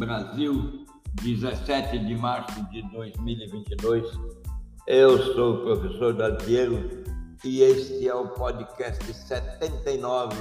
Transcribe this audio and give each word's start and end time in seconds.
Brasil, 0.00 0.86
17 1.22 1.98
de 1.98 2.16
março 2.16 2.64
de 2.70 2.80
2022. 2.90 4.02
Eu 4.86 5.34
sou 5.34 5.56
o 5.56 5.62
professor 5.62 6.14
Daltiero 6.14 7.04
e 7.44 7.60
este 7.60 8.08
é 8.08 8.14
o 8.14 8.28
podcast 8.28 9.04
79 9.12 10.34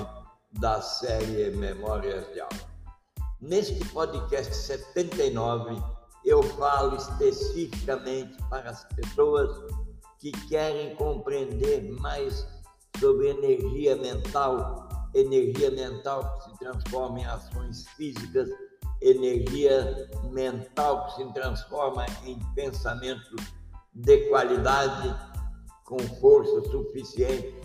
da 0.53 0.79
série 0.81 1.51
Memórias 1.57 2.25
de 2.31 2.39
Aula. 2.39 2.69
Neste 3.41 3.83
podcast 3.89 4.55
79, 4.55 5.75
eu 6.23 6.41
falo 6.41 6.95
especificamente 6.95 8.37
para 8.49 8.69
as 8.69 8.85
pessoas 8.95 9.51
que 10.19 10.31
querem 10.47 10.95
compreender 10.95 11.83
mais 11.99 12.47
sobre 12.97 13.27
energia 13.27 13.97
mental, 13.97 14.87
energia 15.13 15.69
mental 15.69 16.37
que 16.37 16.49
se 16.49 16.59
transforma 16.59 17.19
em 17.19 17.25
ações 17.25 17.85
físicas, 17.97 18.47
energia 19.01 20.09
mental 20.31 21.07
que 21.07 21.15
se 21.15 21.33
transforma 21.33 22.05
em 22.25 22.39
pensamento 22.53 23.35
de 23.93 24.29
qualidade 24.29 25.15
com 25.85 25.99
força 26.19 26.69
suficiente 26.69 27.55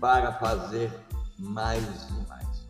para 0.00 0.32
fazer 0.34 0.90
mais 1.38 1.82
e 2.08 2.28
mais. 2.28 2.68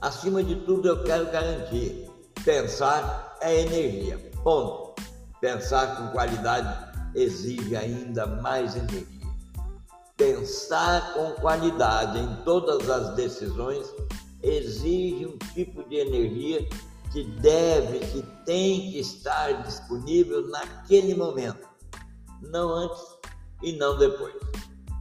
Acima 0.00 0.42
de 0.42 0.56
tudo, 0.66 0.88
eu 0.88 1.02
quero 1.04 1.30
garantir: 1.30 2.10
pensar 2.44 3.36
é 3.40 3.60
energia. 3.60 4.18
Ponto. 4.42 4.94
Pensar 5.40 5.96
com 5.96 6.08
qualidade 6.08 6.92
exige 7.14 7.76
ainda 7.76 8.26
mais 8.26 8.76
energia. 8.76 9.24
Pensar 10.16 11.12
com 11.14 11.32
qualidade 11.32 12.18
em 12.18 12.36
todas 12.44 12.88
as 12.88 13.14
decisões 13.14 13.86
exige 14.42 15.26
um 15.26 15.38
tipo 15.54 15.82
de 15.88 15.96
energia 15.96 16.68
que 17.14 17.22
deve, 17.22 18.00
que 18.00 18.22
tem 18.44 18.90
que 18.90 18.98
estar 18.98 19.62
disponível 19.62 20.48
naquele 20.48 21.14
momento, 21.14 21.64
não 22.42 22.68
antes 22.70 23.00
e 23.62 23.70
não 23.74 23.96
depois. 23.96 24.34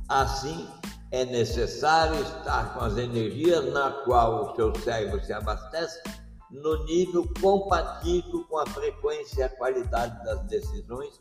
Assim, 0.07 0.69
é 1.09 1.25
necessário 1.25 2.21
estar 2.21 2.75
com 2.75 2.85
as 2.85 2.99
energias 2.99 3.65
na 3.73 3.89
qual 4.05 4.43
o 4.43 4.55
seu 4.55 4.75
cérebro 4.81 5.25
se 5.25 5.33
abastece 5.33 6.03
no 6.51 6.85
nível 6.85 7.27
compatível 7.41 8.45
com 8.47 8.59
a 8.59 8.65
frequência 8.67 9.39
e 9.39 9.43
a 9.45 9.49
qualidade 9.49 10.23
das 10.23 10.39
decisões 10.45 11.19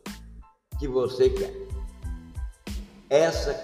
que 0.78 0.86
você 0.86 1.30
quer. 1.30 1.54
Essa 3.08 3.58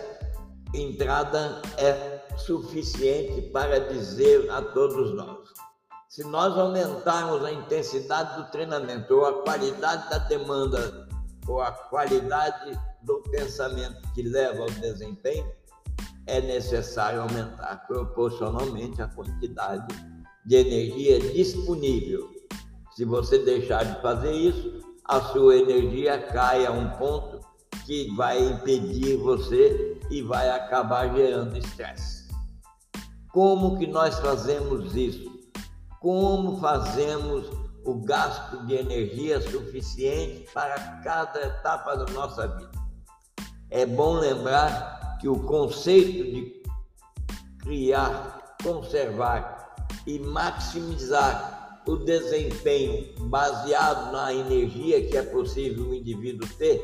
entrada 0.72 1.60
é 1.76 2.26
suficiente 2.38 3.42
para 3.50 3.80
dizer 3.80 4.50
a 4.50 4.62
todos 4.62 5.14
nós. 5.14 5.37
Se 6.08 6.24
nós 6.24 6.56
aumentarmos 6.56 7.44
a 7.44 7.52
intensidade 7.52 8.40
do 8.40 8.50
treinamento, 8.50 9.14
ou 9.14 9.26
a 9.26 9.42
qualidade 9.42 10.08
da 10.08 10.16
demanda, 10.16 11.06
ou 11.46 11.60
a 11.60 11.70
qualidade 11.70 12.80
do 13.02 13.22
pensamento 13.30 14.00
que 14.14 14.22
leva 14.22 14.62
ao 14.62 14.70
desempenho, 14.70 15.46
é 16.26 16.40
necessário 16.40 17.20
aumentar 17.20 17.86
proporcionalmente 17.86 19.02
a 19.02 19.08
quantidade 19.08 19.86
de 20.46 20.56
energia 20.56 21.20
disponível. 21.20 22.26
Se 22.96 23.04
você 23.04 23.38
deixar 23.40 23.84
de 23.84 24.00
fazer 24.00 24.32
isso, 24.32 24.80
a 25.04 25.20
sua 25.20 25.56
energia 25.56 26.22
cai 26.32 26.64
a 26.64 26.72
um 26.72 26.88
ponto 26.92 27.38
que 27.84 28.10
vai 28.16 28.42
impedir 28.42 29.18
você 29.18 30.00
e 30.10 30.22
vai 30.22 30.48
acabar 30.48 31.14
gerando 31.14 31.58
estresse. 31.58 32.26
Como 33.30 33.78
que 33.78 33.86
nós 33.86 34.18
fazemos 34.20 34.96
isso? 34.96 35.27
Como 36.00 36.60
fazemos 36.60 37.50
o 37.84 37.94
gasto 37.94 38.64
de 38.66 38.74
energia 38.74 39.40
suficiente 39.40 40.48
para 40.54 40.78
cada 41.02 41.40
etapa 41.40 41.96
da 41.96 42.12
nossa 42.12 42.46
vida? 42.46 42.70
É 43.70 43.84
bom 43.84 44.14
lembrar 44.14 45.18
que 45.20 45.28
o 45.28 45.40
conceito 45.40 46.24
de 46.32 46.62
criar, 47.58 48.56
conservar 48.62 49.74
e 50.06 50.20
maximizar 50.20 51.82
o 51.86 51.96
desempenho 51.96 53.14
baseado 53.28 54.12
na 54.12 54.32
energia 54.32 55.04
que 55.06 55.16
é 55.16 55.22
possível 55.22 55.88
o 55.88 55.94
indivíduo 55.94 56.48
ter 56.58 56.80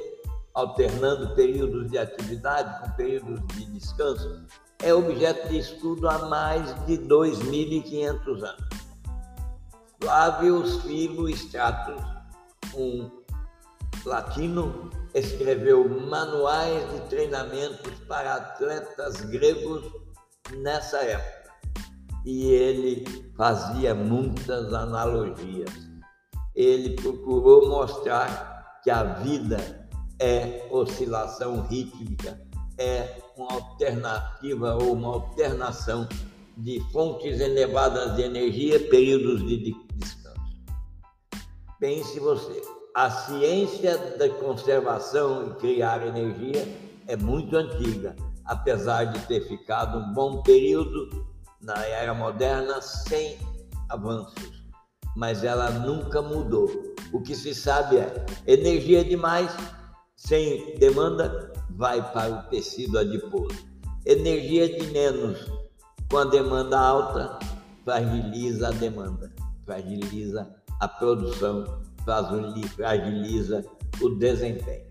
alternando 0.55 1.35
períodos 1.35 1.91
de 1.91 1.99
atividade 1.99 2.81
com 2.81 2.97
períodos 2.97 3.41
de 3.55 3.67
descanso, 3.67 4.45
é 4.83 4.95
objeto 4.95 5.49
de 5.49 5.59
estudo 5.59 6.09
há 6.09 6.27
mais 6.27 6.75
de 6.87 6.99
2.500 6.99 8.43
anos. 8.43 8.84
Flávio 10.05 10.63
Filo 10.83 11.31
Stratus, 11.31 12.05
um 12.75 13.11
latino, 14.05 14.91
escreveu 15.15 15.89
manuais 15.89 16.93
de 16.93 17.01
treinamentos 17.09 17.91
para 18.07 18.35
atletas 18.35 19.23
gregos 19.23 19.91
nessa 20.59 20.99
época. 20.99 21.51
E 22.23 22.51
ele 22.51 23.33
fazia 23.35 23.95
muitas 23.95 24.75
analogias. 24.75 25.71
Ele 26.55 26.91
procurou 26.97 27.71
mostrar 27.71 28.81
que 28.85 28.91
a 28.91 29.05
vida 29.05 29.89
é 30.21 30.69
oscilação 30.71 31.63
rítmica, 31.63 32.39
é 32.77 33.23
uma 33.39 33.51
alternativa 33.55 34.75
ou 34.75 34.93
uma 34.93 35.15
alternação 35.15 36.07
de 36.59 36.79
fontes 36.93 37.41
elevadas 37.41 38.17
de 38.17 38.23
energia, 38.23 38.79
períodos 38.91 39.41
de. 39.47 39.84
Pense 41.85 42.19
você, 42.19 42.63
a 42.95 43.11
ciência 43.11 44.17
da 44.17 44.27
conservação 44.27 45.49
e 45.49 45.55
criar 45.57 46.07
energia 46.07 46.67
é 47.07 47.15
muito 47.15 47.55
antiga, 47.55 48.17
apesar 48.47 49.05
de 49.05 49.19
ter 49.27 49.47
ficado 49.47 49.99
um 49.99 50.15
bom 50.15 50.41
período 50.41 51.27
na 51.61 51.77
era 51.85 52.15
moderna 52.15 52.81
sem 52.81 53.37
avanços, 53.91 54.65
mas 55.15 55.45
ela 55.45 55.73
nunca 55.73 56.23
mudou. 56.23 56.71
O 57.13 57.21
que 57.21 57.35
se 57.35 57.55
sabe 57.55 57.99
é 57.99 58.25
energia 58.47 59.05
demais 59.05 59.55
sem 60.17 60.79
demanda, 60.79 61.53
vai 61.69 62.01
para 62.15 62.31
o 62.31 62.43
tecido 62.49 62.99
adiposo. 62.99 63.59
Energia 64.07 64.75
de 64.75 64.87
menos 64.87 65.53
com 66.11 66.17
a 66.17 66.25
demanda 66.25 66.81
alta 66.81 67.39
fragiliza 67.85 68.69
a 68.69 68.71
demanda, 68.73 69.31
fragiliza 69.67 70.64
a 70.81 70.89
produção, 70.89 71.83
fragiliza 72.75 73.65
o 74.01 74.11
desempenho. 74.11 74.85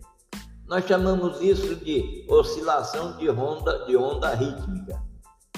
Nós 0.68 0.86
chamamos 0.86 1.42
isso 1.42 1.76
de 1.76 2.26
oscilação 2.30 3.18
de 3.18 3.30
onda, 3.30 3.86
de 3.86 3.96
onda 3.98 4.34
rítmica 4.34 5.02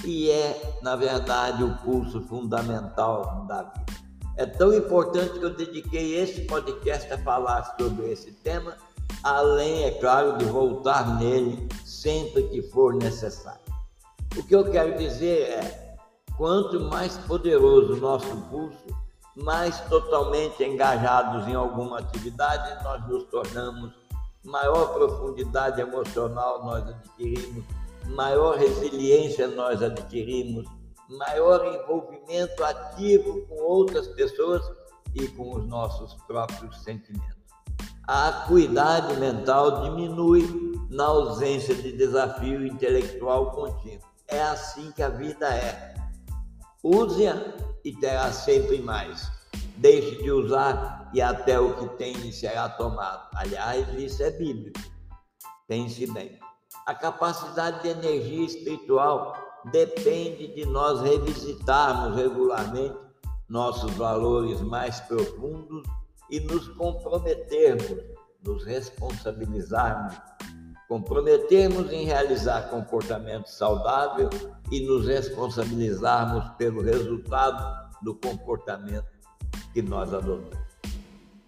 e 0.04 0.30
é, 0.30 0.80
na 0.82 0.96
verdade, 0.96 1.64
o 1.64 1.78
pulso 1.78 2.22
fundamental 2.22 3.46
da 3.48 3.64
vida. 3.64 3.86
É 4.38 4.46
tão 4.46 4.74
importante 4.74 5.40
que 5.40 5.46
eu 5.46 5.56
dediquei 5.56 6.16
esse 6.16 6.42
podcast 6.42 7.12
a 7.14 7.18
falar 7.20 7.76
sobre 7.80 8.12
esse 8.12 8.32
tema 8.32 8.76
além, 9.24 9.86
é 9.86 9.92
claro, 9.92 10.38
de 10.38 10.46
voltar 10.46 11.18
nele 11.18 11.68
sempre 11.84 12.44
que 12.50 12.62
for 12.62 12.94
necessário. 12.94 13.60
O 14.38 14.44
que 14.44 14.56
eu 14.56 14.70
quero 14.70 14.98
dizer 14.98 15.50
é: 15.50 15.98
quanto 16.38 16.80
mais 16.82 17.18
poderoso 17.20 17.94
o 17.94 17.98
nosso 17.98 18.36
pulso, 18.50 18.86
mais 19.36 19.80
totalmente 19.82 20.64
engajados 20.64 21.48
em 21.48 21.56
alguma 21.56 22.00
atividade 22.00 22.84
nós 22.84 23.08
nos 23.08 23.24
tornamos, 23.26 23.94
maior 24.44 24.94
profundidade 24.94 25.82
emocional 25.82 26.64
nós 26.64 26.88
adquirimos, 26.88 27.64
maior 28.08 28.58
resiliência 28.58 29.48
nós 29.48 29.82
adquirimos, 29.82 30.66
maior 31.10 31.66
envolvimento 31.66 32.64
ativo 32.64 33.46
com 33.48 33.56
outras 33.56 34.08
pessoas 34.10 34.64
e 35.14 35.28
com 35.30 35.56
os 35.56 35.68
nossos 35.68 36.14
próprios 36.26 36.82
sentimentos 36.84 37.36
a 38.08 38.28
acuidade 38.28 39.16
mental 39.16 39.82
diminui 39.82 40.44
na 40.90 41.06
ausência 41.06 41.74
de 41.74 41.92
desafio 41.92 42.66
intelectual 42.66 43.52
contínuo. 43.52 44.06
É 44.28 44.42
assim 44.44 44.92
que 44.92 45.02
a 45.02 45.10
vida 45.10 45.48
é. 45.48 45.96
Use-a 46.84 47.36
e 47.86 47.94
terá 47.94 48.32
sempre 48.34 48.82
mais. 48.82 49.32
Deixe 49.78 50.22
de 50.22 50.32
usar 50.32 51.10
e 51.14 51.22
até 51.22 51.60
o 51.60 51.76
que 51.76 51.98
tem 51.98 52.14
lhe 52.14 52.34
será 52.34 52.68
tomado. 52.68 53.30
Aliás, 53.36 53.88
isso 53.98 54.24
é 54.24 54.32
bíblico. 54.32 54.80
Pense 55.68 56.12
bem. 56.12 56.38
A 56.88 56.96
capacidade 56.96 57.84
de 57.84 57.90
energia 57.90 58.46
espiritual 58.46 59.36
depende 59.72 60.48
de 60.54 60.66
nós 60.66 61.02
revisitarmos 61.02 62.16
regularmente 62.16 62.96
nossos 63.48 63.92
valores 63.94 64.62
mais 64.62 65.00
profundos 65.02 65.84
e 66.30 66.40
nos 66.40 66.68
comprometermos, 66.70 68.04
nos 68.44 68.66
responsabilizarmos, 68.66 70.16
comprometermos 70.88 71.92
em 71.92 72.06
realizar 72.06 72.70
comportamento 72.70 73.48
saudável 73.48 74.30
e 74.72 74.82
nos 74.82 75.08
responsabilizarmos 75.08 76.50
pelo 76.58 76.82
resultado 76.82 77.90
do 78.02 78.14
comportamento 78.16 79.08
que 79.74 79.82
nós 79.82 80.14
adotamos. 80.14 80.66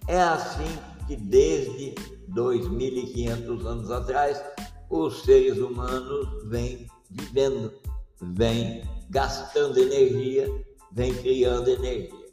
É 0.07 0.22
assim 0.22 0.78
que 1.07 1.16
desde 1.16 1.95
2.500 2.34 3.66
anos 3.66 3.92
atrás 3.92 4.44
os 4.89 5.24
seres 5.24 5.57
humanos 5.57 6.28
vêm 6.45 6.88
vivendo, 7.10 7.74
vêm 8.22 8.83
gastando 9.10 9.78
energia, 9.80 10.50
vêm 10.92 11.13
criando 11.13 11.69
energia. 11.69 12.28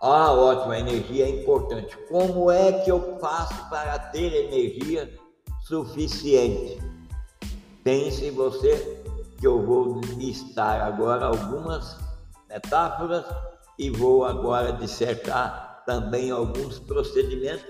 Ah, 0.00 0.32
ótimo, 0.32 0.72
a 0.72 0.78
energia 0.78 1.24
é 1.24 1.28
importante. 1.28 1.96
Como 2.08 2.50
é 2.50 2.72
que 2.84 2.90
eu 2.90 3.18
faço 3.18 3.68
para 3.68 3.98
ter 3.98 4.46
energia 4.46 5.10
suficiente? 5.66 6.80
Pense 7.82 8.30
você 8.30 9.02
que 9.38 9.46
eu 9.46 9.64
vou 9.64 10.00
listar 10.16 10.80
agora 10.82 11.26
algumas 11.26 11.98
metáforas 12.48 13.24
e 13.78 13.90
vou 13.90 14.24
agora 14.24 14.72
dissertar 14.72 15.82
também 15.84 16.30
alguns 16.30 16.78
procedimentos 16.78 17.66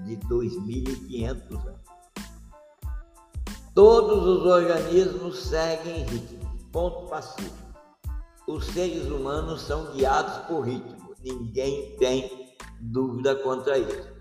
de 0.00 0.16
2.500 0.16 1.52
anos. 1.52 1.76
Todos 3.74 4.26
os 4.26 4.46
organismos 4.46 5.38
seguem 5.38 6.04
ritmo, 6.04 6.70
ponto 6.72 7.06
passivo. 7.08 7.66
Os 8.46 8.64
seres 8.66 9.06
humanos 9.08 9.60
são 9.60 9.92
guiados 9.92 10.46
por 10.46 10.62
ritmo, 10.62 11.14
ninguém 11.22 11.96
tem 11.98 12.56
dúvida 12.80 13.36
contra 13.36 13.78
isso. 13.78 14.15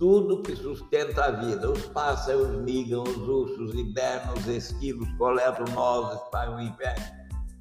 Tudo 0.00 0.40
que 0.42 0.56
sustenta 0.56 1.26
a 1.26 1.30
vida, 1.30 1.70
os 1.70 1.84
pássaros 1.88 2.56
migram, 2.62 3.02
os 3.02 3.18
ursos 3.18 3.74
hibernam, 3.74 4.32
os 4.32 4.46
esquilos 4.46 5.06
coletam 5.18 5.66
nozes 5.74 6.18
para 6.32 6.56
o 6.56 6.58
inverno. 6.58 7.04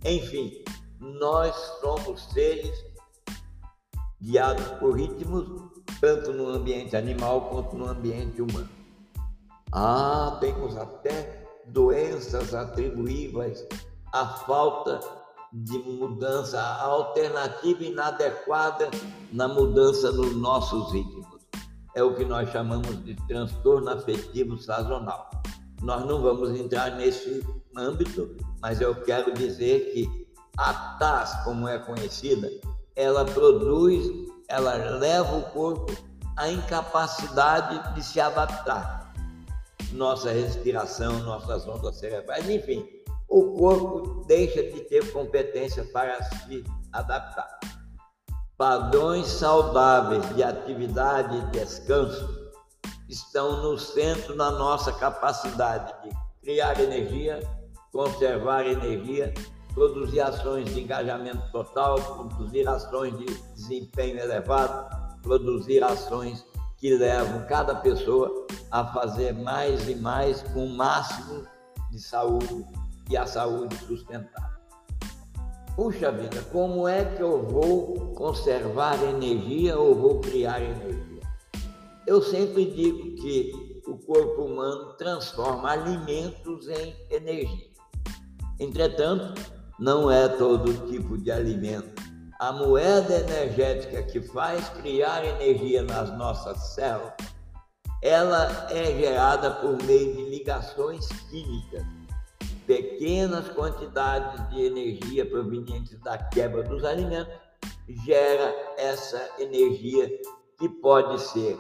Enfim, 0.06 0.64
nós 1.02 1.54
somos 1.82 2.24
seres 2.32 2.72
guiados 4.22 4.66
por 4.80 4.96
ritmos, 4.96 5.70
tanto 6.00 6.32
no 6.32 6.48
ambiente 6.48 6.96
animal 6.96 7.50
quanto 7.50 7.76
no 7.76 7.90
ambiente 7.90 8.42
humano. 8.42 8.70
Ah, 9.74 10.38
temos 10.40 10.78
até 10.78 11.46
doenças 11.68 12.54
atribuíveis 12.54 13.68
à 14.14 14.26
falta 14.26 15.02
de 15.52 15.78
mudança, 15.78 16.58
à 16.58 16.84
alternativa 16.84 17.84
inadequada 17.84 18.90
na 19.34 19.50
mudança 19.50 20.10
dos 20.14 20.34
nossos 20.38 20.94
ritmos. 20.94 21.39
É 21.96 22.04
o 22.04 22.16
que 22.16 22.24
nós 22.24 22.50
chamamos 22.52 23.04
de 23.04 23.16
transtorno 23.28 23.90
afetivo 23.90 24.58
sazonal. 24.58 25.30
Nós 25.82 26.06
não 26.06 26.22
vamos 26.22 26.52
entrar 26.52 26.96
nesse 26.96 27.44
âmbito, 27.76 28.36
mas 28.62 28.82
eu 28.82 28.96
quero 28.96 29.34
dizer 29.34 29.92
que 29.94 30.28
a 30.58 30.74
TAS, 31.00 31.44
como 31.44 31.68
é 31.68 31.80
conhecida, 31.80 32.50
ela 32.96 33.24
produz, 33.24 34.06
ela 34.50 34.74
leva 34.74 35.38
o 35.38 35.44
corpo 35.52 35.92
à 36.36 36.50
incapacidade 36.50 37.96
de 37.96 38.04
se 38.04 38.20
adaptar. 38.20 39.14
Nossa 39.94 40.32
respiração, 40.32 41.20
nossas 41.20 41.68
ondas 41.68 41.98
cerebrais, 41.98 42.48
enfim, 42.50 42.86
o 43.28 43.54
corpo 43.54 44.26
deixa 44.28 44.62
de 44.64 44.82
ter 44.82 45.12
competência 45.12 45.84
para 45.86 46.22
se 46.24 46.64
adaptar. 46.92 47.60
Padrões 48.60 49.26
saudáveis 49.26 50.36
de 50.36 50.44
atividade 50.44 51.38
e 51.38 51.42
descanso 51.52 52.52
estão 53.08 53.64
no 53.64 53.80
centro 53.80 54.36
da 54.36 54.52
nossa 54.52 54.92
capacidade 54.92 55.94
de 56.04 56.16
criar 56.42 56.78
energia, 56.78 57.40
conservar 57.94 58.68
energia 58.68 59.34
produzir 59.74 60.20
ações 60.20 60.74
de 60.74 60.82
engajamento 60.82 61.42
total, 61.54 61.96
produzir 62.02 62.68
ações 62.68 63.18
de 63.18 63.26
desempenho 63.56 64.20
elevado, 64.20 64.90
produzir 65.22 65.82
ações 65.82 66.46
que 66.78 66.98
levam 66.98 67.46
cada 67.48 67.76
pessoa 67.76 68.46
a 68.72 68.86
fazer 68.88 69.34
mais 69.34 69.88
e 69.88 69.96
mais 69.96 70.42
com 70.54 70.66
o 70.66 70.76
máximo 70.76 71.48
de 71.92 72.00
saúde 72.00 72.66
e 73.10 73.16
a 73.16 73.26
saúde 73.26 73.74
sustentável. 73.78 74.59
Puxa 75.80 76.12
vida, 76.12 76.42
como 76.52 76.90
é 76.90 77.06
que 77.06 77.22
eu 77.24 77.42
vou 77.42 78.14
conservar 78.14 79.02
energia 79.02 79.80
ou 79.80 79.96
vou 79.96 80.20
criar 80.20 80.62
energia? 80.62 81.22
Eu 82.06 82.22
sempre 82.22 82.66
digo 82.66 83.16
que 83.16 83.82
o 83.88 83.98
corpo 83.98 84.42
humano 84.42 84.96
transforma 84.98 85.72
alimentos 85.72 86.68
em 86.68 86.94
energia. 87.10 87.70
Entretanto, 88.60 89.42
não 89.80 90.12
é 90.12 90.28
todo 90.28 90.86
tipo 90.92 91.18
de 91.18 91.32
alimento. 91.32 92.04
A 92.42 92.52
moeda 92.52 93.16
energética 93.16 94.04
que 94.04 94.20
faz 94.20 94.68
criar 94.82 95.24
energia 95.24 95.82
nas 95.82 96.12
nossas 96.18 96.58
células, 96.76 97.14
ela 98.04 98.68
é 98.70 98.84
gerada 99.00 99.50
por 99.50 99.82
meio 99.84 100.14
de 100.14 100.26
ligações 100.26 101.08
químicas. 101.30 101.99
Pequenas 102.70 103.50
quantidades 103.50 104.48
de 104.52 104.64
energia 104.64 105.28
provenientes 105.28 106.00
da 106.02 106.20
quebra 106.20 106.62
dos 106.62 106.84
alimentos 106.84 107.34
gera 108.06 108.54
essa 108.78 109.28
energia 109.40 110.08
que 110.56 110.70
pode 110.70 111.20
ser 111.20 111.60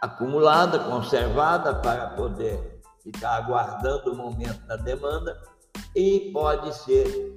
acumulada, 0.00 0.78
conservada 0.78 1.74
para 1.74 2.10
poder 2.10 2.80
ficar 3.02 3.32
aguardando 3.32 4.12
o 4.12 4.16
momento 4.16 4.64
da 4.68 4.76
demanda 4.76 5.42
e 5.96 6.30
pode 6.32 6.72
ser 6.72 7.36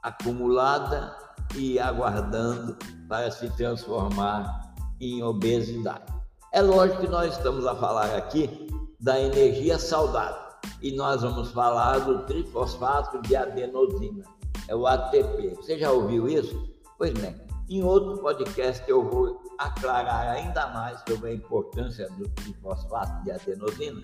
acumulada 0.00 1.18
e 1.56 1.80
aguardando 1.80 2.76
para 3.08 3.32
se 3.32 3.50
transformar 3.56 4.72
em 5.00 5.24
obesidade. 5.24 6.14
É 6.52 6.62
lógico 6.62 7.00
que 7.00 7.08
nós 7.08 7.36
estamos 7.36 7.66
a 7.66 7.74
falar 7.74 8.14
aqui 8.14 8.68
da 9.00 9.20
energia 9.20 9.76
saudável 9.76 10.41
e 10.82 10.92
nós 10.92 11.22
vamos 11.22 11.50
falar 11.52 12.00
do 12.00 12.24
trifosfato 12.24 13.22
de 13.22 13.36
adenosina, 13.36 14.24
é 14.68 14.74
o 14.74 14.86
ATP. 14.86 15.54
Você 15.56 15.78
já 15.78 15.90
ouviu 15.90 16.28
isso? 16.28 16.68
Pois 16.98 17.12
bem, 17.14 17.34
em 17.68 17.82
outro 17.82 18.18
podcast 18.18 18.82
eu 18.88 19.08
vou 19.08 19.40
aclarar 19.58 20.28
ainda 20.28 20.66
mais 20.68 21.02
sobre 21.08 21.30
a 21.30 21.34
importância 21.34 22.08
do 22.10 22.28
trifosfato 22.28 23.24
de 23.24 23.30
adenosina 23.30 24.02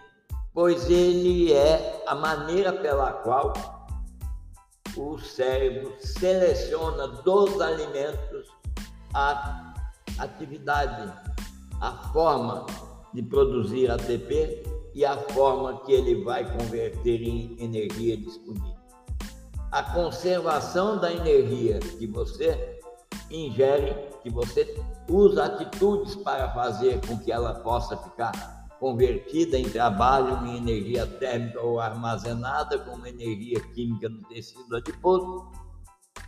pois 0.59 0.91
ele 0.91 1.53
é 1.53 2.03
a 2.05 2.17
maneira 2.17 2.73
pela 2.73 3.13
qual 3.13 3.53
o 4.97 5.17
cérebro 5.17 5.95
seleciona 6.01 7.07
dos 7.07 7.61
alimentos 7.61 8.49
a 9.15 9.73
atividade, 10.19 11.13
a 11.81 11.93
forma 12.13 12.67
de 13.15 13.23
produzir 13.23 13.89
ATP 13.89 14.65
e 14.99 15.05
a 15.05 15.17
forma 15.17 15.81
que 15.83 15.93
ele 15.93 16.25
vai 16.25 16.45
converter 16.59 17.23
em 17.23 17.57
energia 17.61 18.17
disponível. 18.17 18.75
A 19.71 19.81
conservação 19.81 20.99
da 20.99 21.13
energia 21.13 21.79
que 21.79 22.05
você 22.05 22.81
ingere, 23.31 23.95
que 24.25 24.29
você 24.29 24.77
usa 25.09 25.45
atitudes 25.45 26.17
para 26.17 26.53
fazer 26.53 27.01
com 27.07 27.17
que 27.17 27.31
ela 27.31 27.55
possa 27.61 27.97
ficar 27.97 28.33
convertida 28.81 29.57
em 29.57 29.71
trabalho 29.71 30.45
em 30.45 30.57
energia 30.57 31.07
térmica 31.07 31.61
ou 31.61 31.79
armazenada 31.79 32.77
como 32.81 33.07
energia 33.07 33.61
química 33.75 34.09
no 34.09 34.25
tecido 34.25 34.75
adiposo. 34.75 35.47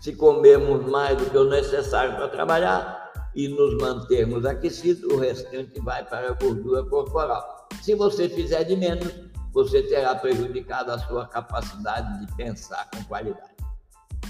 Se 0.01 0.15
comermos 0.15 0.87
mais 0.89 1.19
do 1.19 1.29
que 1.29 1.37
o 1.37 1.51
necessário 1.51 2.15
para 2.15 2.29
trabalhar 2.29 3.31
e 3.35 3.49
nos 3.49 3.77
mantermos 3.79 4.47
aquecidos, 4.47 5.03
o 5.13 5.19
restante 5.19 5.81
vai 5.81 6.05
para 6.05 6.29
a 6.29 6.35
gordura 6.35 6.85
corporal. 6.85 7.60
Se 7.83 7.95
você 7.95 8.29
fizer 8.29 8.65
de 8.65 8.77
menos, 8.77 9.13
você 9.53 9.83
terá 9.83 10.15
prejudicado 10.15 10.93
a 10.93 10.99
sua 10.99 11.27
capacidade 11.27 12.25
de 12.25 12.37
pensar 12.37 12.89
com 12.91 13.03
qualidade. 13.05 13.55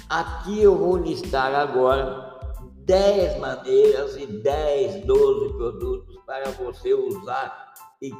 Aqui 0.09 0.62
eu 0.62 0.76
vou 0.76 0.97
listar 0.97 1.54
agora 1.54 2.38
10 2.85 3.38
maneiras 3.38 4.16
e 4.16 4.26
10, 4.26 5.04
12 5.04 5.54
produtos 5.54 6.16
para 6.26 6.50
você 6.50 6.94
usar 6.94 7.75
e 8.02 8.12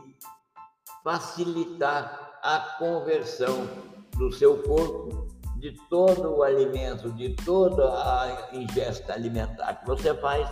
facilitar 1.03 2.39
a 2.43 2.77
conversão 2.79 3.69
do 4.17 4.31
seu 4.33 4.63
corpo 4.63 5.29
de 5.57 5.73
todo 5.89 6.37
o 6.37 6.43
alimento, 6.43 7.11
de 7.13 7.35
toda 7.35 7.85
a 7.85 8.49
ingesta 8.53 9.13
alimentar 9.13 9.75
que 9.75 9.87
você 9.87 10.15
faz 10.15 10.49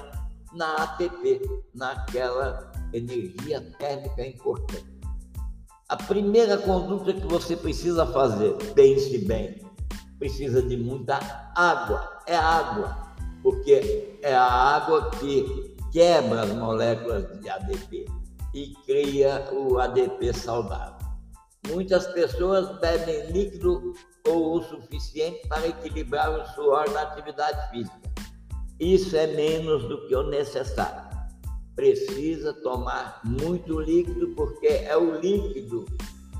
na 0.52 0.74
ATP, 0.76 1.40
naquela 1.74 2.70
energia 2.92 3.60
térmica 3.78 4.26
importante. 4.26 4.98
A 5.88 5.96
primeira 5.96 6.58
conduta 6.58 7.12
que 7.12 7.26
você 7.26 7.56
precisa 7.56 8.06
fazer, 8.06 8.54
pense 8.74 9.18
bem, 9.18 9.62
precisa 10.18 10.60
de 10.62 10.76
muita 10.76 11.18
água. 11.54 12.20
É 12.26 12.36
água, 12.36 13.14
porque 13.42 14.18
é 14.22 14.34
a 14.34 14.44
água 14.44 15.10
que 15.12 15.76
quebra 15.92 16.42
as 16.42 16.52
moléculas 16.52 17.40
de 17.40 17.48
ADP 17.48 18.06
e 18.54 18.74
cria 18.84 19.48
o 19.52 19.78
ADP 19.78 20.32
saudável. 20.32 20.98
Muitas 21.68 22.06
pessoas 22.08 22.78
bebem 22.80 23.30
líquido 23.30 23.94
ou 24.26 24.58
o 24.58 24.62
suficiente 24.62 25.46
para 25.48 25.66
equilibrar 25.68 26.30
o 26.30 26.46
suor 26.54 26.90
na 26.90 27.02
atividade 27.02 27.70
física. 27.70 28.12
Isso 28.78 29.16
é 29.16 29.26
menos 29.28 29.82
do 29.88 30.06
que 30.06 30.14
o 30.14 30.22
necessário. 30.24 31.07
Precisa 31.78 32.52
tomar 32.54 33.20
muito 33.22 33.78
líquido, 33.78 34.34
porque 34.34 34.66
é 34.66 34.96
o 34.96 35.20
líquido 35.20 35.84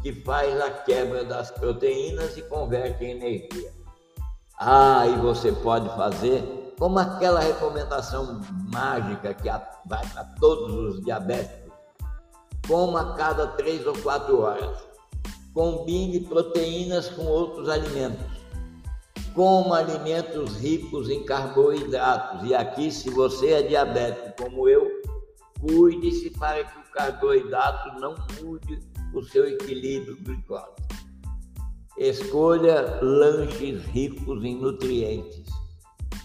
que 0.03 0.13
faz 0.25 0.61
a 0.61 0.69
quebra 0.69 1.25
das 1.25 1.53
proteínas 1.53 2.37
e 2.37 2.43
converte 2.43 3.05
em 3.05 3.13
energia. 3.13 3.73
Ah, 4.59 5.07
e 5.07 5.17
você 5.21 5.53
pode 5.53 5.89
fazer 5.91 6.75
como 6.77 6.99
aquela 6.99 7.39
recomendação 7.39 8.41
mágica 8.73 9.33
que 9.33 9.49
vai 9.87 10.05
para 10.09 10.25
todos 10.41 10.75
os 10.75 11.05
diabéticos, 11.05 11.73
coma 12.67 13.13
a 13.13 13.15
cada 13.15 13.47
três 13.47 13.87
ou 13.87 13.97
quatro 13.99 14.41
horas. 14.41 14.77
Combine 15.55 16.19
proteínas 16.21 17.09
com 17.11 17.25
outros 17.25 17.69
alimentos. 17.69 18.27
Coma 19.35 19.79
alimentos 19.79 20.57
ricos 20.57 21.09
em 21.09 21.25
carboidratos. 21.25 22.49
E 22.49 22.57
aqui, 22.57 22.91
se 22.91 23.09
você 23.11 23.53
é 23.53 23.63
diabético 23.63 24.43
como 24.43 24.69
eu, 24.69 24.98
cuide-se 25.61 26.31
para 26.31 26.65
que 26.65 26.79
o 26.79 26.93
carboidrato 26.93 28.01
não 28.01 28.15
mude 28.41 28.81
o 29.15 29.23
seu 29.23 29.47
equilíbrio 29.49 30.17
glicólico. 30.23 30.77
Escolha 31.97 33.01
lanches 33.03 33.85
ricos 33.87 34.45
em 34.45 34.61
nutrientes. 34.61 35.49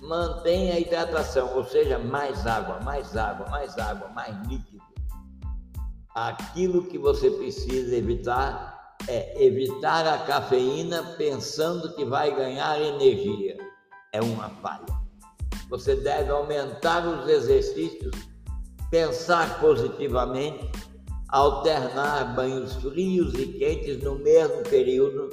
Mantenha 0.01 0.75
a 0.75 0.79
hidratação, 0.79 1.55
ou 1.55 1.63
seja, 1.63 1.97
mais 1.97 2.45
água, 2.45 2.79
mais 2.81 3.15
água, 3.15 3.49
mais 3.49 3.77
água, 3.79 4.09
mais 4.09 4.35
líquido. 4.47 4.83
Aquilo 6.13 6.85
que 6.85 6.97
você 6.97 7.31
precisa 7.31 7.95
evitar 7.95 8.95
é 9.07 9.43
evitar 9.43 10.07
a 10.07 10.19
cafeína 10.19 11.03
pensando 11.17 11.93
que 11.95 12.05
vai 12.05 12.35
ganhar 12.35 12.79
energia. 12.79 13.57
É 14.11 14.21
uma 14.21 14.49
falha. 14.49 14.85
Você 15.69 15.95
deve 15.95 16.29
aumentar 16.29 17.05
os 17.07 17.27
exercícios, 17.27 18.13
pensar 18.93 19.59
positivamente, 19.59 20.69
alternar 21.29 22.35
banhos 22.35 22.75
frios 22.75 23.33
e 23.33 23.47
quentes 23.53 24.03
no 24.03 24.19
mesmo 24.19 24.61
período, 24.69 25.31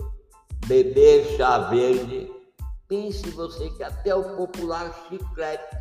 beber 0.67 1.37
chá 1.37 1.69
verde. 1.69 2.33
Pense 2.89 3.29
você 3.29 3.69
que 3.69 3.83
até 3.83 4.15
o 4.15 4.35
popular 4.35 4.91
chiclete 5.07 5.77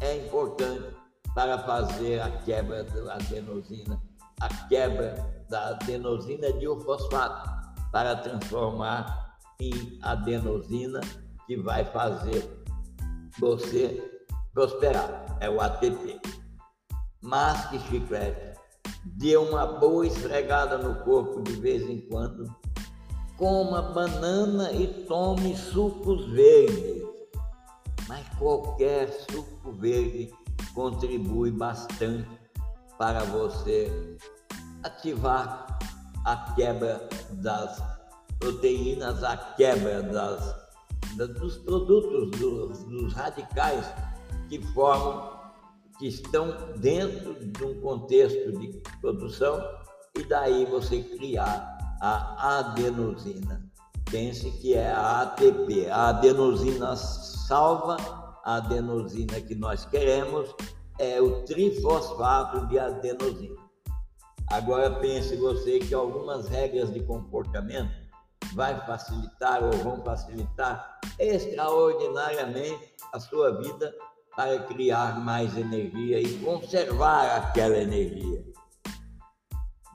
é 0.00 0.16
importante 0.24 0.96
para 1.34 1.58
fazer 1.58 2.22
a 2.22 2.30
quebra 2.38 2.84
da 2.84 3.16
adenosina, 3.16 4.00
a 4.40 4.48
quebra 4.68 5.44
da 5.50 5.68
adenosina 5.68 6.50
de 6.54 6.66
fosfato, 6.86 7.50
para 7.92 8.16
transformar 8.16 9.36
em 9.60 9.98
adenosina 10.00 11.02
que 11.46 11.54
vai 11.58 11.84
fazer 11.84 12.48
você 13.38 14.22
prosperar. 14.54 15.36
É 15.42 15.50
o 15.50 15.60
ATP. 15.60 16.33
Masque 17.24 17.78
chiclete 17.88 18.52
dê 19.02 19.34
uma 19.38 19.64
boa 19.64 20.06
esfregada 20.06 20.76
no 20.76 21.02
corpo 21.04 21.40
de 21.40 21.52
vez 21.52 21.82
em 21.88 22.02
quando, 22.02 22.54
coma 23.38 23.80
banana 23.80 24.70
e 24.72 24.86
tome 25.06 25.56
sucos 25.56 26.26
verdes. 26.32 27.02
Mas 28.06 28.28
qualquer 28.38 29.10
suco 29.30 29.72
verde 29.72 30.34
contribui 30.74 31.50
bastante 31.50 32.28
para 32.98 33.24
você 33.24 34.18
ativar 34.82 35.78
a 36.26 36.36
quebra 36.54 37.08
das 37.30 37.82
proteínas, 38.38 39.24
a 39.24 39.34
quebra 39.34 40.02
das, 40.02 40.54
dos 41.16 41.56
produtos, 41.56 42.38
dos, 42.38 42.84
dos 42.84 43.14
radicais 43.14 43.86
que 44.50 44.60
formam 44.74 45.33
que 45.98 46.06
estão 46.08 46.72
dentro 46.76 47.34
de 47.34 47.64
um 47.64 47.80
contexto 47.80 48.52
de 48.58 48.80
produção 49.00 49.62
e 50.16 50.24
daí 50.24 50.64
você 50.66 51.02
criar 51.02 51.78
a 52.00 52.58
adenosina. 52.58 53.64
Pense 54.10 54.50
que 54.60 54.74
é 54.74 54.92
a 54.92 55.22
ATP, 55.22 55.88
a 55.90 56.08
adenosina 56.08 56.94
salva, 56.96 57.96
a 58.44 58.56
adenosina 58.56 59.40
que 59.40 59.54
nós 59.54 59.84
queremos 59.86 60.54
é 60.98 61.20
o 61.20 61.42
trifosfato 61.44 62.66
de 62.66 62.78
adenosina. 62.78 63.64
Agora 64.50 64.90
pense 65.00 65.34
você 65.36 65.78
que 65.78 65.94
algumas 65.94 66.48
regras 66.48 66.92
de 66.92 67.00
comportamento 67.00 68.04
vai 68.54 68.78
facilitar 68.86 69.64
ou 69.64 69.72
vão 69.72 70.04
facilitar 70.04 71.00
extraordinariamente 71.18 72.94
a 73.12 73.18
sua 73.18 73.58
vida 73.60 73.92
para 74.36 74.58
criar 74.64 75.20
mais 75.20 75.56
energia 75.56 76.20
e 76.20 76.38
conservar 76.38 77.36
aquela 77.36 77.76
energia. 77.76 78.44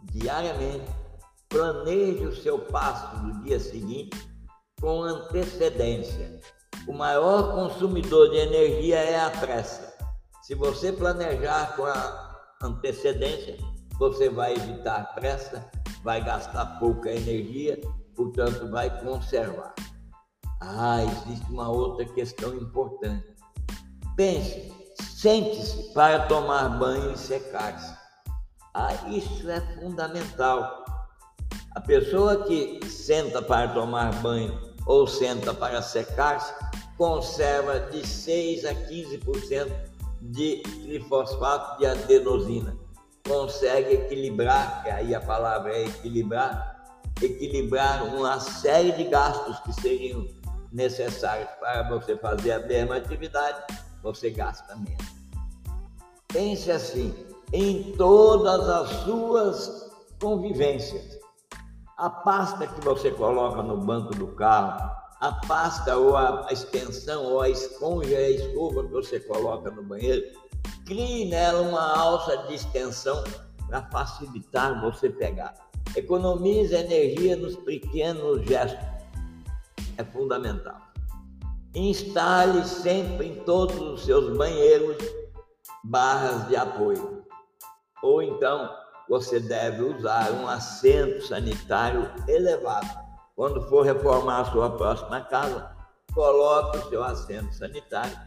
Diariamente, 0.03 0.89
planeje 1.49 2.25
o 2.25 2.35
seu 2.35 2.59
passo 2.59 3.17
do 3.21 3.43
dia 3.43 3.59
seguinte 3.59 4.17
com 4.79 5.01
antecedência. 5.01 6.39
O 6.87 6.93
maior 6.93 7.53
consumidor 7.53 8.29
de 8.29 8.37
energia 8.37 8.97
é 8.97 9.19
a 9.19 9.29
pressa. 9.29 9.93
Se 10.41 10.55
você 10.55 10.91
planejar 10.91 11.75
com 11.75 11.85
antecedência, 12.65 13.57
você 13.99 14.29
vai 14.29 14.53
evitar 14.53 15.13
pressa, 15.13 15.69
vai 16.01 16.23
gastar 16.23 16.79
pouca 16.79 17.11
energia, 17.11 17.79
portanto, 18.15 18.69
vai 18.71 18.89
conservar. 19.03 19.75
Ah, 20.61 21.03
existe 21.03 21.51
uma 21.51 21.69
outra 21.69 22.05
questão 22.05 22.55
importante 22.55 23.28
Pense, 24.19 24.69
sente-se 25.15 25.93
para 25.93 26.27
tomar 26.27 26.77
banho 26.77 27.13
e 27.13 27.17
secar-se. 27.17 27.95
Ah, 28.73 28.93
isso 29.07 29.49
é 29.49 29.61
fundamental. 29.79 30.83
A 31.73 31.79
pessoa 31.79 32.43
que 32.43 32.85
senta 32.85 33.41
para 33.41 33.69
tomar 33.69 34.11
banho 34.21 34.75
ou 34.85 35.07
senta 35.07 35.53
para 35.53 35.81
secar-se 35.81 36.53
conserva 36.97 37.79
de 37.79 38.05
6 38.05 38.65
a 38.65 38.75
15% 38.75 39.71
de 40.21 40.63
trifosfato 40.83 41.79
de 41.79 41.85
adenosina. 41.85 42.75
Consegue 43.25 43.93
equilibrar, 43.93 44.83
que 44.83 44.89
aí 44.89 45.15
a 45.15 45.21
palavra 45.21 45.73
é 45.73 45.85
equilibrar, 45.85 46.83
equilibrar 47.21 48.03
uma 48.03 48.37
série 48.41 48.91
de 48.91 49.05
gastos 49.05 49.57
que 49.61 49.71
seriam 49.81 50.27
necessários 50.73 51.49
para 51.57 51.83
você 51.83 52.17
fazer 52.17 52.51
a 52.51 52.59
mesma 52.59 52.97
atividade 52.97 53.63
você 54.01 54.29
gasta 54.29 54.75
menos. 54.75 55.19
Pense 56.27 56.71
assim, 56.71 57.13
em 57.51 57.91
todas 57.93 58.69
as 58.69 58.89
suas 59.03 59.91
convivências. 60.21 61.19
A 61.97 62.09
pasta 62.09 62.67
que 62.67 62.81
você 62.85 63.11
coloca 63.11 63.61
no 63.61 63.77
banco 63.77 64.15
do 64.15 64.27
carro, 64.27 64.89
a 65.19 65.33
pasta 65.47 65.97
ou 65.97 66.15
a 66.15 66.47
extensão 66.49 67.25
ou 67.25 67.41
a 67.41 67.49
esponja 67.49 68.17
a 68.17 68.29
escova 68.29 68.83
que 68.83 68.91
você 68.91 69.19
coloca 69.19 69.69
no 69.69 69.83
banheiro, 69.83 70.23
crie 70.85 71.29
nela 71.29 71.61
uma 71.61 71.97
alça 71.97 72.37
de 72.47 72.55
extensão 72.55 73.21
para 73.67 73.81
facilitar 73.89 74.81
você 74.81 75.09
pegar. 75.09 75.53
Economize 75.95 76.73
energia 76.73 77.35
nos 77.35 77.55
pequenos 77.57 78.45
gestos. 78.47 78.87
É 79.97 80.03
fundamental. 80.03 80.88
Instale 81.75 82.65
sempre 82.65 83.27
em 83.27 83.43
todos 83.43 83.79
os 83.79 84.05
seus 84.05 84.35
banheiros 84.35 84.97
barras 85.83 86.47
de 86.47 86.55
apoio. 86.55 87.23
Ou 88.01 88.23
então 88.23 88.69
você 89.07 89.39
deve 89.39 89.83
usar 89.83 90.31
um 90.31 90.47
assento 90.47 91.25
sanitário 91.27 92.11
elevado. 92.27 92.87
Quando 93.35 93.61
for 93.69 93.85
reformar 93.85 94.41
a 94.41 94.45
sua 94.45 94.71
próxima 94.77 95.21
casa, 95.21 95.71
coloque 96.13 96.77
o 96.79 96.89
seu 96.89 97.03
assento 97.03 97.53
sanitário 97.53 98.17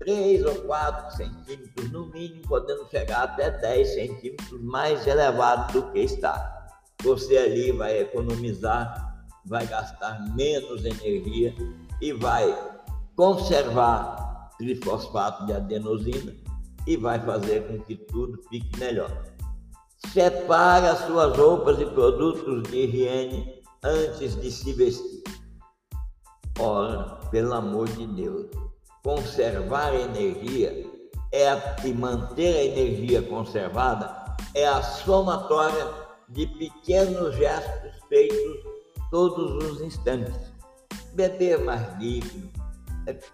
3 0.00 0.44
ou 0.44 0.54
4 0.62 1.16
centímetros 1.16 1.90
no 1.92 2.06
mínimo, 2.06 2.42
podendo 2.48 2.88
chegar 2.90 3.22
até 3.22 3.50
10 3.50 3.94
centímetros 3.94 4.60
mais 4.60 5.06
elevado 5.06 5.72
do 5.72 5.92
que 5.92 6.00
está. 6.00 6.68
Você 7.02 7.36
ali 7.36 7.70
vai 7.70 8.00
economizar, 8.00 9.24
vai 9.46 9.66
gastar 9.66 10.20
menos 10.34 10.84
energia 10.84 11.54
e 12.00 12.12
vai 12.12 12.71
conservar 13.16 14.50
trifosfato 14.58 15.46
de 15.46 15.52
adenosina 15.52 16.34
e 16.86 16.96
vai 16.96 17.18
fazer 17.20 17.66
com 17.66 17.80
que 17.80 17.96
tudo 17.96 18.40
fique 18.48 18.78
melhor. 18.78 19.10
Separe 20.12 20.86
as 20.86 20.98
suas 21.00 21.36
roupas 21.36 21.80
e 21.80 21.86
produtos 21.86 22.62
de 22.64 22.84
higiene 22.84 23.62
antes 23.84 24.40
de 24.40 24.50
se 24.50 24.72
vestir. 24.72 25.22
Ora, 26.58 27.20
pelo 27.30 27.54
amor 27.54 27.88
de 27.88 28.06
Deus, 28.06 28.46
conservar 29.02 29.94
energia 29.94 30.86
é 31.32 31.48
a, 31.48 31.76
e 31.84 31.94
manter 31.94 32.56
a 32.56 32.64
energia 32.64 33.22
conservada 33.22 34.22
é 34.54 34.66
a 34.66 34.82
somatória 34.82 35.88
de 36.28 36.46
pequenos 36.46 37.34
gestos 37.36 37.92
feitos 38.08 38.62
todos 39.10 39.64
os 39.64 39.80
instantes. 39.80 40.52
Beber 41.14 41.64
mais 41.64 41.98
líquido, 41.98 42.61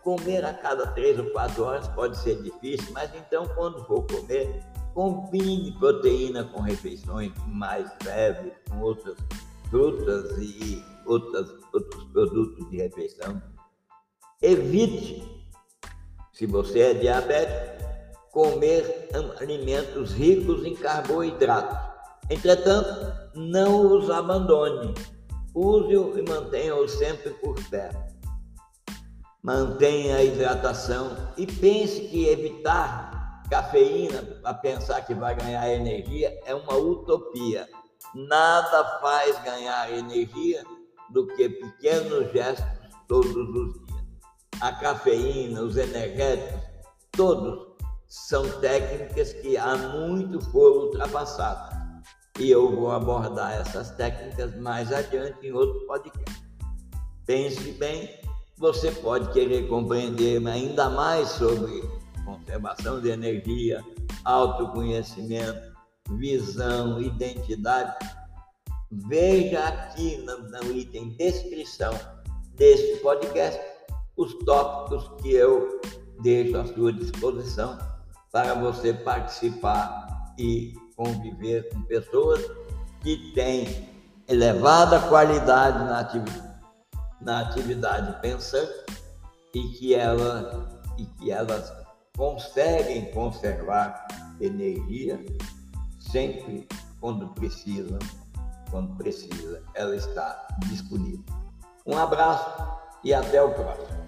comer 0.02 0.44
a 0.44 0.54
cada 0.54 0.87
três 0.88 1.18
ou 1.18 1.26
quatro 1.30 1.64
horas 1.64 1.88
pode 1.88 2.16
ser 2.18 2.42
difícil, 2.42 2.92
mas 2.92 3.10
então, 3.14 3.46
quando 3.54 3.84
for 3.84 4.06
comer, 4.06 4.62
combine 4.94 5.72
proteína 5.78 6.44
com 6.44 6.60
refeições 6.60 7.32
mais 7.46 7.90
leves, 8.04 8.52
com 8.68 8.80
outras 8.80 9.16
frutas 9.70 10.38
e 10.38 10.82
outras, 11.06 11.50
outros 11.72 12.04
produtos 12.04 12.70
de 12.70 12.78
refeição. 12.78 13.40
Evite, 14.40 15.22
se 16.32 16.46
você 16.46 16.80
é 16.80 16.94
diabético, 16.94 17.84
comer 18.32 19.08
alimentos 19.40 20.12
ricos 20.12 20.64
em 20.64 20.75
carboidratos. 20.75 21.76
Entretanto, 22.30 23.12
não 23.34 23.96
os 23.96 24.10
abandone. 24.10 24.94
Use-o 25.54 26.18
e 26.18 26.22
mantenha-o 26.22 26.87
sempre 26.87 27.30
por 27.34 27.54
perto. 27.68 28.07
Mantenha 29.42 30.16
a 30.16 30.25
hidratação 30.25 31.16
e 31.37 31.47
pense 31.47 32.00
que 32.09 32.28
evitar 32.28 33.42
cafeína 33.49 34.23
para 34.42 34.54
pensar 34.54 35.00
que 35.02 35.14
vai 35.14 35.35
ganhar 35.35 35.73
energia 35.73 36.38
é 36.45 36.54
uma 36.54 36.75
utopia. 36.75 37.68
Nada 38.14 38.85
faz 39.00 39.42
ganhar 39.42 39.92
energia 39.92 40.62
do 41.11 41.26
que 41.28 41.49
pequenos 41.49 42.33
gestos 42.33 42.66
todos 43.07 43.35
os 43.35 43.75
dias. 43.87 44.04
A 44.61 44.73
cafeína, 44.73 45.62
os 45.62 45.76
energéticos, 45.76 46.61
todos 47.12 47.68
são 48.09 48.49
técnicas 48.61 49.33
que 49.35 49.57
há 49.57 49.76
muito 49.76 50.40
foram 50.50 50.87
ultrapassadas. 50.87 51.78
E 52.38 52.50
eu 52.50 52.75
vou 52.75 52.90
abordar 52.90 53.52
essas 53.61 53.90
técnicas 53.92 54.57
mais 54.59 54.92
adiante 54.92 55.47
em 55.47 55.52
outro 55.52 55.87
podcast. 55.87 56.45
Pense 57.26 57.73
bem, 57.73 58.09
você 58.58 58.90
pode 58.90 59.30
querer 59.32 59.68
compreender 59.68 60.44
ainda 60.46 60.90
mais 60.90 61.28
sobre 61.30 61.82
conservação 62.24 63.00
de 63.00 63.08
energia, 63.08 63.84
autoconhecimento, 64.24 65.76
visão, 66.10 67.00
identidade. 67.00 67.94
Veja 68.90 69.68
aqui 69.68 70.16
no, 70.18 70.38
no 70.50 70.72
item 70.72 71.10
descrição 71.10 71.92
deste 72.56 72.96
podcast 73.00 73.60
os 74.16 74.34
tópicos 74.44 75.08
que 75.22 75.32
eu 75.32 75.80
deixo 76.20 76.56
à 76.58 76.66
sua 76.66 76.92
disposição 76.92 77.78
para 78.32 78.54
você 78.54 78.92
participar 78.92 80.34
e 80.36 80.74
conviver 80.96 81.68
com 81.68 81.82
pessoas 81.82 82.44
que 83.00 83.32
têm 83.34 83.88
elevada 84.26 85.00
qualidade 85.08 85.78
na 85.84 86.00
atividade, 86.00 86.57
na 87.20 87.40
atividade 87.40 88.20
pensante 88.20 88.87
e 89.54 89.62
que, 89.70 89.94
ela, 89.94 90.68
e 90.96 91.04
que 91.04 91.30
elas 91.30 91.72
conseguem 92.16 93.10
conservar 93.12 94.06
energia 94.40 95.25
sempre 95.98 96.66
quando 97.00 97.28
precisa, 97.28 97.98
quando 98.70 98.96
precisa, 98.96 99.62
ela 99.75 99.94
está 99.94 100.46
disponível. 100.68 101.25
Um 101.87 101.96
abraço 101.96 102.78
e 103.04 103.14
até 103.14 103.42
o 103.42 103.52
próximo. 103.52 104.07